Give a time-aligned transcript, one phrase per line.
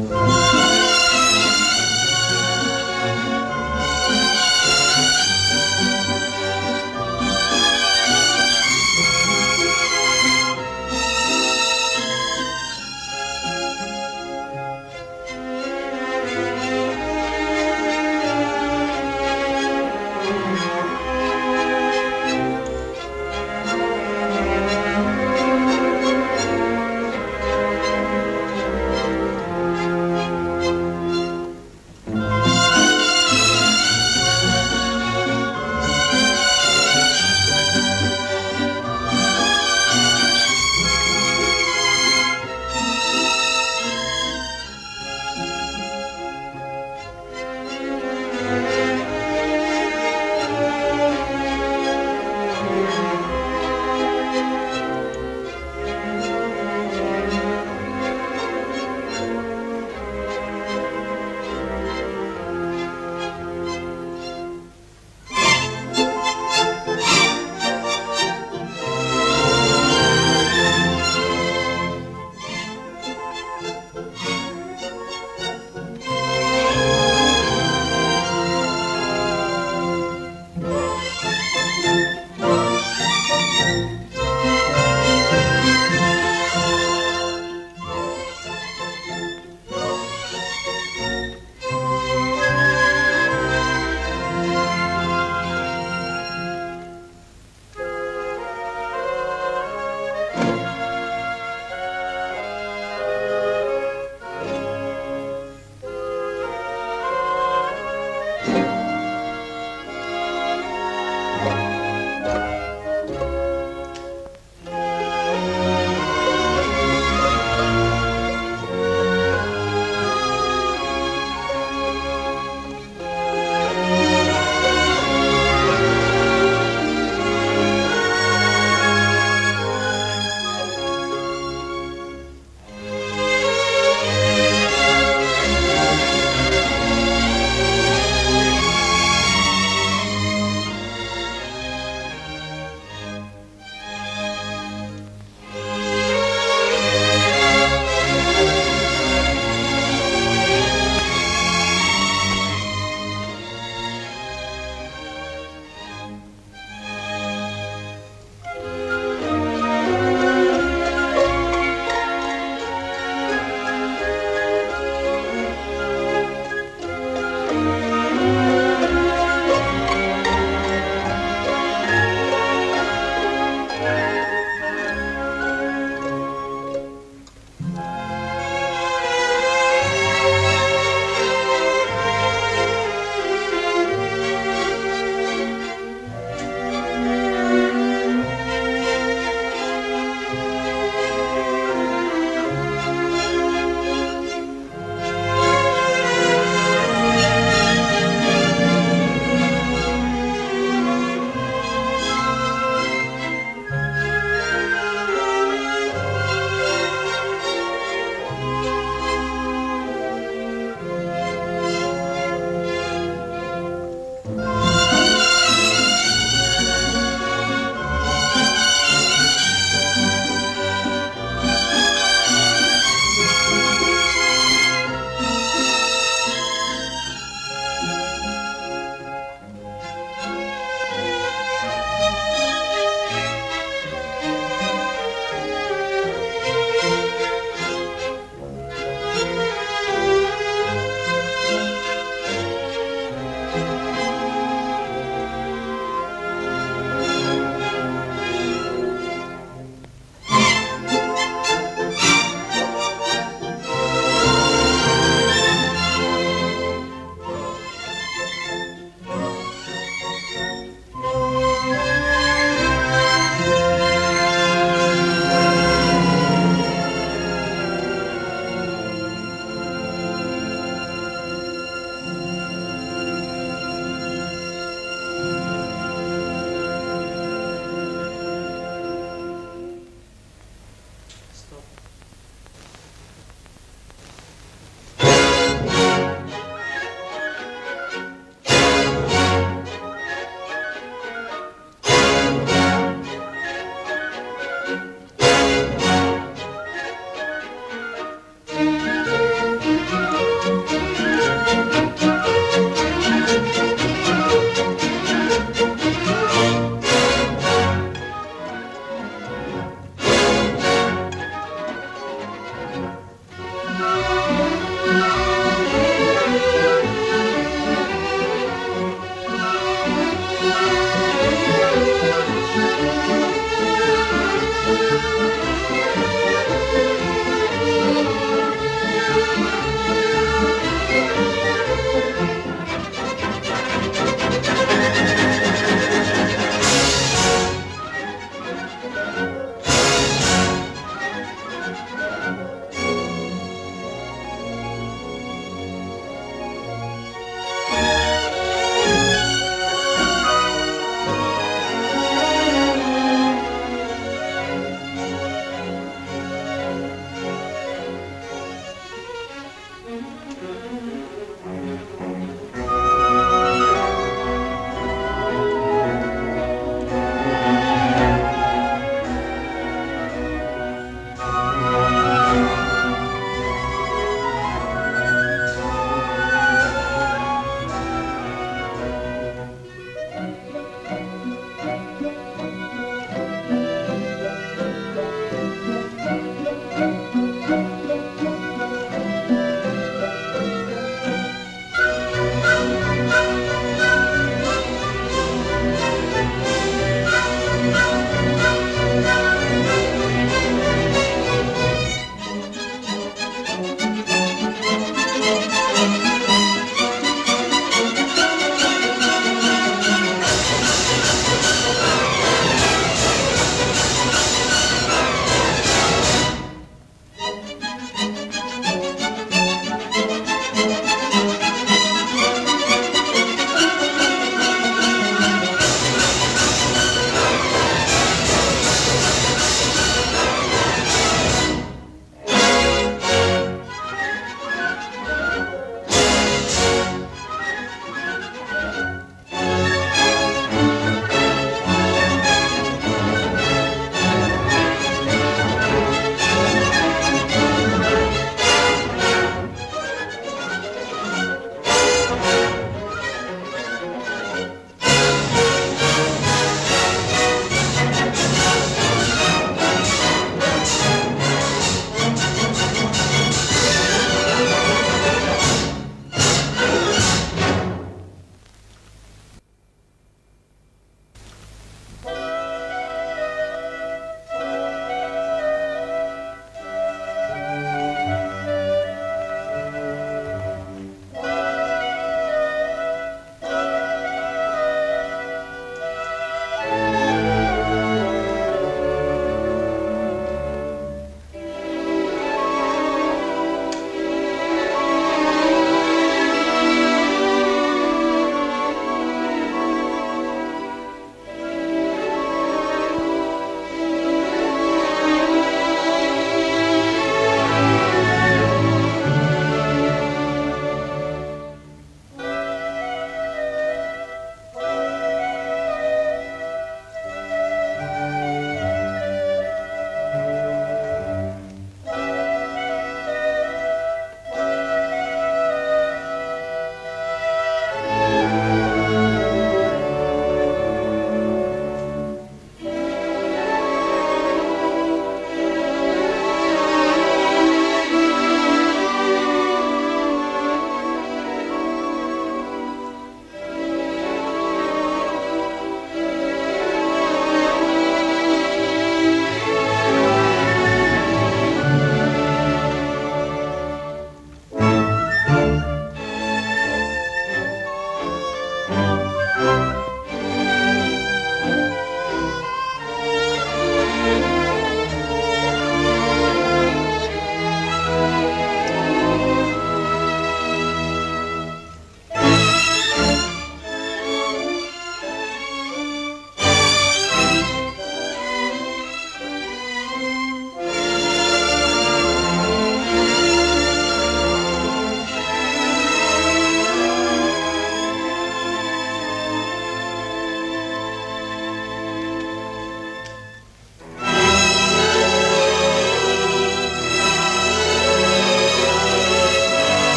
[0.00, 0.41] 网络。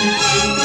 [0.00, 0.57] Thank